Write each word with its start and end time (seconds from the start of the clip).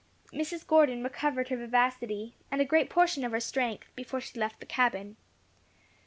Mrs. 0.33 0.65
Gordon 0.65 1.03
recovered 1.03 1.49
her 1.49 1.57
vivacity, 1.57 2.33
and 2.49 2.59
a 2.59 2.65
great 2.65 2.89
portion 2.89 3.23
of 3.23 3.33
her 3.33 3.39
strength, 3.39 3.95
before 3.95 4.19
she 4.19 4.39
left 4.39 4.59
the 4.59 4.65
cabin. 4.65 5.15